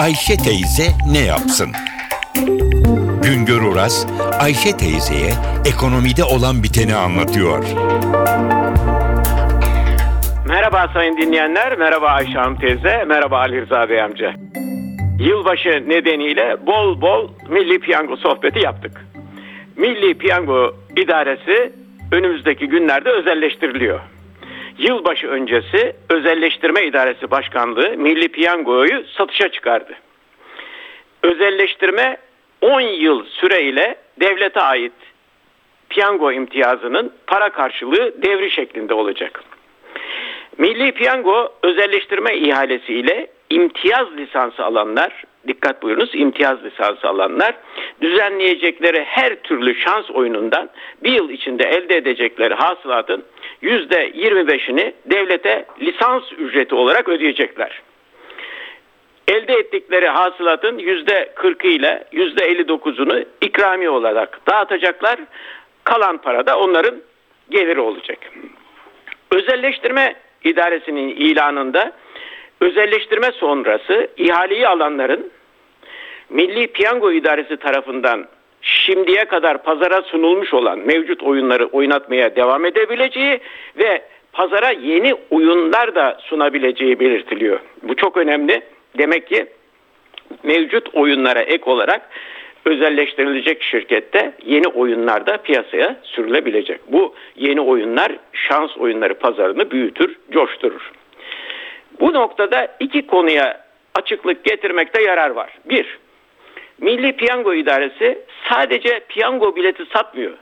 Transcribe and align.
Ayşe 0.00 0.36
teyze 0.36 0.82
ne 1.12 1.18
yapsın? 1.18 1.72
Güngör 3.22 3.62
Oras, 3.62 4.06
Ayşe 4.40 4.76
teyzeye 4.76 5.32
ekonomide 5.66 6.24
olan 6.24 6.62
biteni 6.62 6.94
anlatıyor. 6.94 7.64
Merhaba 10.48 10.90
sayın 10.94 11.16
dinleyenler, 11.16 11.78
merhaba 11.78 12.06
Ayşe 12.06 12.32
Hanım 12.32 12.58
teyze, 12.58 13.04
merhaba 13.04 13.38
Ali 13.38 13.62
Rıza 13.62 13.88
Bey 13.88 14.02
amca. 14.02 14.34
Yılbaşı 15.18 15.84
nedeniyle 15.88 16.56
bol 16.66 17.00
bol 17.00 17.28
Milli 17.48 17.78
Piyango 17.78 18.16
sohbeti 18.16 18.58
yaptık. 18.58 19.06
Milli 19.76 20.14
Piyango 20.14 20.74
İdaresi 20.96 21.72
önümüzdeki 22.12 22.66
günlerde 22.66 23.10
özelleştiriliyor. 23.10 24.00
Yılbaşı 24.80 25.28
öncesi 25.28 25.96
Özelleştirme 26.10 26.84
İdaresi 26.84 27.30
Başkanlığı 27.30 27.96
Milli 27.96 28.28
Piyango'yu 28.28 29.04
satışa 29.16 29.48
çıkardı. 29.48 29.94
Özelleştirme 31.22 32.16
10 32.60 32.80
yıl 32.80 33.24
süreyle 33.24 33.96
devlete 34.20 34.60
ait 34.60 34.92
piyango 35.88 36.32
imtiyazının 36.32 37.12
para 37.26 37.50
karşılığı 37.50 38.22
devri 38.22 38.50
şeklinde 38.50 38.94
olacak. 38.94 39.44
Milli 40.58 40.92
Piyango 40.92 41.52
özelleştirme 41.62 42.36
ihalesiyle 42.36 43.30
imtiyaz 43.50 44.16
lisansı 44.16 44.64
alanlar, 44.64 45.24
dikkat 45.48 45.82
buyurunuz 45.82 46.10
imtiyaz 46.14 46.64
lisansı 46.64 47.08
alanlar 47.08 47.54
düzenleyecekleri 48.02 49.04
her 49.04 49.42
türlü 49.42 49.74
şans 49.74 50.10
oyunundan 50.10 50.70
bir 51.02 51.12
yıl 51.12 51.30
içinde 51.30 51.64
elde 51.64 51.96
edecekleri 51.96 52.54
hasılatın 52.54 53.24
%25'ini 53.62 54.92
devlete 55.06 55.64
lisans 55.80 56.32
ücreti 56.38 56.74
olarak 56.74 57.08
ödeyecekler. 57.08 57.82
Elde 59.28 59.52
ettikleri 59.52 60.08
hasılatın 60.08 60.78
%40 60.78 61.66
ile 61.66 62.04
%59'unu 62.12 63.24
ikramiye 63.40 63.90
olarak 63.90 64.40
dağıtacaklar. 64.50 65.20
Kalan 65.84 66.18
para 66.18 66.46
da 66.46 66.58
onların 66.58 66.94
geliri 67.50 67.80
olacak. 67.80 68.18
Özelleştirme 69.30 70.14
idaresinin 70.44 71.08
ilanında 71.08 71.92
özelleştirme 72.60 73.32
sonrası 73.32 74.08
ihaleyi 74.16 74.68
alanların 74.68 75.30
Milli 76.30 76.66
Piyango 76.66 77.12
İdaresi 77.12 77.56
tarafından 77.56 78.26
şimdiye 78.90 79.24
kadar 79.24 79.62
pazara 79.62 80.02
sunulmuş 80.02 80.54
olan 80.54 80.78
mevcut 80.78 81.22
oyunları 81.22 81.66
oynatmaya 81.66 82.36
devam 82.36 82.64
edebileceği 82.64 83.40
ve 83.78 84.02
pazara 84.32 84.70
yeni 84.70 85.14
oyunlar 85.30 85.94
da 85.94 86.18
sunabileceği 86.20 87.00
belirtiliyor. 87.00 87.60
Bu 87.82 87.96
çok 87.96 88.16
önemli. 88.16 88.62
Demek 88.98 89.26
ki 89.26 89.46
mevcut 90.42 90.94
oyunlara 90.94 91.40
ek 91.40 91.70
olarak 91.70 92.10
özelleştirilecek 92.64 93.62
şirkette 93.62 94.32
yeni 94.46 94.68
oyunlar 94.68 95.26
da 95.26 95.36
piyasaya 95.36 95.96
sürülebilecek. 96.02 96.80
Bu 96.92 97.14
yeni 97.36 97.60
oyunlar 97.60 98.12
şans 98.32 98.76
oyunları 98.76 99.14
pazarını 99.14 99.70
büyütür, 99.70 100.16
coşturur. 100.30 100.92
Bu 102.00 102.12
noktada 102.12 102.68
iki 102.80 103.06
konuya 103.06 103.60
açıklık 103.94 104.44
getirmekte 104.44 105.02
yarar 105.02 105.30
var. 105.30 105.58
Bir, 105.64 105.98
Milli 106.80 107.12
Piyango 107.12 107.54
İdaresi 107.54 108.18
sadece 108.48 109.00
piyango 109.08 109.56
bileti 109.56 109.84
satmıyor. 109.92 110.32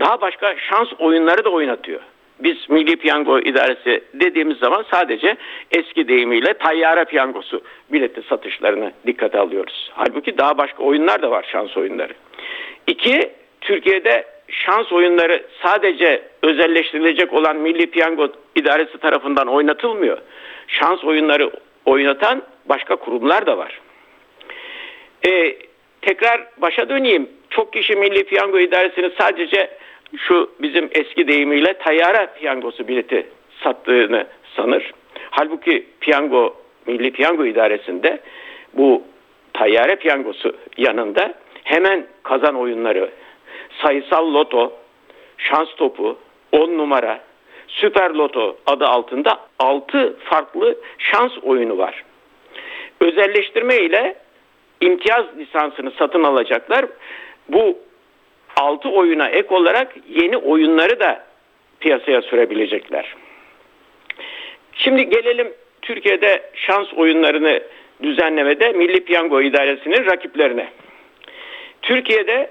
Daha 0.00 0.20
başka 0.20 0.56
şans 0.56 0.88
oyunları 0.98 1.44
da 1.44 1.50
oynatıyor. 1.50 2.00
Biz 2.40 2.56
Milli 2.68 2.96
Piyango 2.96 3.38
İdaresi 3.38 4.04
dediğimiz 4.14 4.58
zaman 4.58 4.84
sadece 4.90 5.36
eski 5.70 6.08
deyimiyle 6.08 6.54
tayyare 6.54 7.04
piyangosu 7.04 7.62
bileti 7.92 8.22
satışlarını 8.22 8.92
dikkate 9.06 9.38
alıyoruz. 9.38 9.90
Halbuki 9.94 10.38
daha 10.38 10.58
başka 10.58 10.82
oyunlar 10.82 11.22
da 11.22 11.30
var 11.30 11.48
şans 11.52 11.76
oyunları. 11.76 12.12
İki, 12.86 13.32
Türkiye'de 13.60 14.24
şans 14.48 14.92
oyunları 14.92 15.46
sadece 15.62 16.22
özelleştirilecek 16.42 17.32
olan 17.32 17.56
Milli 17.56 17.86
Piyango 17.86 18.28
İdaresi 18.56 18.98
tarafından 18.98 19.46
oynatılmıyor. 19.46 20.18
Şans 20.68 21.04
oyunları 21.04 21.50
oynatan 21.84 22.42
başka 22.68 22.96
kurumlar 22.96 23.46
da 23.46 23.58
var. 23.58 23.80
Ee, 25.26 25.56
tekrar 26.02 26.46
başa 26.56 26.88
döneyim. 26.88 27.28
Çok 27.50 27.72
kişi 27.72 27.96
Milli 27.96 28.24
Piyango 28.24 28.58
İdaresi'ni 28.58 29.10
sadece 29.18 29.70
şu 30.16 30.50
bizim 30.60 30.88
eski 30.92 31.28
deyimiyle 31.28 31.74
tayyara 31.74 32.26
piyangosu 32.26 32.88
bileti 32.88 33.26
sattığını 33.62 34.26
sanır. 34.56 34.92
Halbuki 35.30 35.86
piyango, 36.00 36.56
Milli 36.86 37.12
Piyango 37.12 37.44
İdaresi'nde 37.44 38.20
bu 38.72 39.02
tayyare 39.52 39.96
piyangosu 39.96 40.56
yanında 40.76 41.34
hemen 41.64 42.06
kazan 42.22 42.54
oyunları, 42.54 43.10
sayısal 43.82 44.34
loto, 44.34 44.72
şans 45.38 45.74
topu, 45.76 46.18
10 46.52 46.78
numara, 46.78 47.20
süper 47.68 48.10
loto 48.10 48.56
adı 48.66 48.86
altında 48.86 49.40
6 49.58 50.16
farklı 50.24 50.76
şans 50.98 51.32
oyunu 51.42 51.78
var. 51.78 52.04
Özelleştirme 53.00 53.76
ile 53.76 54.16
imtiyaz 54.80 55.26
lisansını 55.38 55.90
satın 55.90 56.22
alacaklar. 56.22 56.84
Bu 57.48 57.78
6 58.56 58.88
oyuna 58.88 59.28
ek 59.28 59.54
olarak 59.54 59.94
yeni 60.08 60.36
oyunları 60.36 61.00
da 61.00 61.24
piyasaya 61.80 62.22
sürebilecekler. 62.22 63.14
Şimdi 64.74 65.08
gelelim 65.08 65.52
Türkiye'de 65.82 66.42
şans 66.54 66.94
oyunlarını 66.94 67.60
düzenlemede 68.02 68.72
Milli 68.72 69.04
Piyango 69.04 69.42
İdaresi'nin 69.42 70.06
rakiplerine. 70.06 70.68
Türkiye'de 71.82 72.50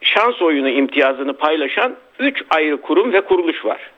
şans 0.00 0.42
oyunu 0.42 0.68
imtiyazını 0.68 1.36
paylaşan 1.36 1.96
3 2.18 2.42
ayrı 2.50 2.80
kurum 2.80 3.12
ve 3.12 3.20
kuruluş 3.20 3.64
var. 3.64 3.90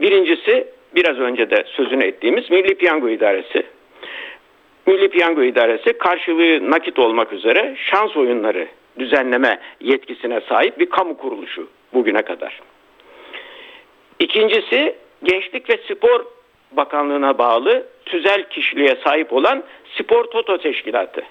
Birincisi 0.00 0.68
biraz 0.94 1.18
önce 1.18 1.50
de 1.50 1.64
sözünü 1.66 2.04
ettiğimiz 2.04 2.50
Milli 2.50 2.74
Piyango 2.74 3.08
İdaresi. 3.08 3.62
Milli 4.88 5.08
Piyango 5.08 5.42
İdaresi 5.42 5.92
karşılığı 5.92 6.70
nakit 6.70 6.98
olmak 6.98 7.32
üzere 7.32 7.76
şans 7.90 8.16
oyunları 8.16 8.68
düzenleme 8.98 9.58
yetkisine 9.80 10.40
sahip 10.48 10.78
bir 10.78 10.90
kamu 10.90 11.16
kuruluşu 11.16 11.68
bugüne 11.94 12.22
kadar. 12.22 12.60
İkincisi 14.18 14.94
Gençlik 15.22 15.70
ve 15.70 15.76
Spor 15.76 16.24
Bakanlığı'na 16.72 17.38
bağlı 17.38 17.86
tüzel 18.04 18.48
kişiliğe 18.50 18.96
sahip 19.04 19.32
olan 19.32 19.64
Spor 19.98 20.24
Toto 20.24 20.58
Teşkilatı. 20.58 21.22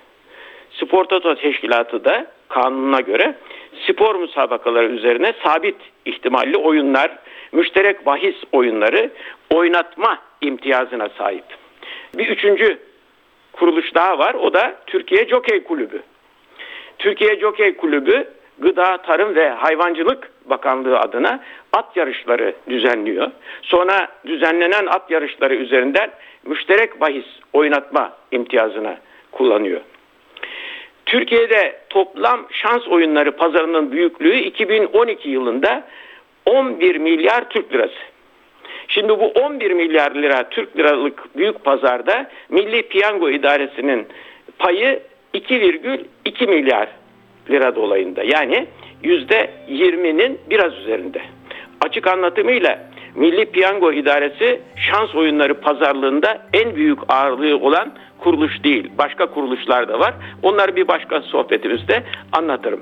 Spor 0.72 1.06
Toto 1.06 1.36
Teşkilatı 1.36 2.06
da 2.06 2.28
kanununa 2.50 3.00
göre 3.00 3.36
spor 3.88 4.16
müsabakaları 4.16 4.88
üzerine 4.88 5.34
sabit 5.44 5.78
ihtimalli 6.06 6.58
oyunlar, 6.58 7.18
müşterek 7.52 8.06
bahis 8.06 8.36
oyunları 8.52 9.12
oynatma 9.50 10.18
imtiyazına 10.42 11.10
sahip. 11.18 11.46
Bir 12.18 12.28
üçüncü 12.28 12.87
kuruluş 13.60 13.96
daha 13.96 14.20
var. 14.20 14.34
O 14.34 14.54
da 14.54 14.76
Türkiye 14.88 15.28
Jokey 15.28 15.64
Kulübü. 15.64 16.02
Türkiye 16.98 17.40
Jokey 17.40 17.78
Kulübü 17.78 18.28
Gıda, 18.60 18.98
Tarım 18.98 19.36
ve 19.36 19.50
Hayvancılık 19.50 20.32
Bakanlığı 20.46 21.00
adına 21.00 21.44
at 21.74 21.98
yarışları 21.98 22.54
düzenliyor. 22.70 23.32
Sonra 23.62 24.08
düzenlenen 24.26 24.86
at 24.86 25.12
yarışları 25.12 25.56
üzerinden 25.56 26.12
müşterek 26.46 27.02
bahis 27.02 27.26
oynatma 27.54 28.14
imtiyazını 28.32 28.98
kullanıyor. 29.32 29.82
Türkiye'de 31.06 31.80
toplam 31.90 32.48
şans 32.52 32.88
oyunları 32.88 33.32
pazarının 33.32 33.92
büyüklüğü 33.92 34.36
2012 34.36 35.30
yılında 35.30 35.84
11 36.46 36.96
milyar 36.96 37.50
Türk 37.50 37.74
lirası. 37.74 38.17
Şimdi 39.08 39.20
bu 39.20 39.28
11 39.28 39.72
milyar 39.72 40.16
lira 40.16 40.50
Türk 40.50 40.78
liralık 40.78 41.38
büyük 41.38 41.64
pazarda 41.64 42.28
Milli 42.50 42.88
Piyango 42.88 43.30
İdaresi'nin 43.30 44.08
payı 44.60 45.00
2,2 45.34 46.48
milyar 46.48 46.88
lira 47.50 47.76
dolayında. 47.76 48.24
Yani 48.24 48.68
yüzde 49.04 49.50
20'nin 49.70 50.40
biraz 50.50 50.74
üzerinde. 50.74 51.22
Açık 51.82 52.08
anlatımıyla 52.08 52.80
Milli 53.16 53.46
Piyango 53.46 53.92
İdaresi 53.92 54.62
şans 54.76 55.16
oyunları 55.16 55.62
pazarlığında 55.62 56.42
en 56.54 56.76
büyük 56.76 57.00
ağırlığı 57.10 57.58
olan 57.58 57.94
kuruluş 58.18 58.64
değil. 58.64 58.92
Başka 58.98 59.26
kuruluşlar 59.26 59.88
da 59.88 60.00
var. 60.00 60.14
Onları 60.44 60.76
bir 60.76 60.88
başka 60.88 61.22
sohbetimizde 61.22 62.04
anlatırım. 62.32 62.82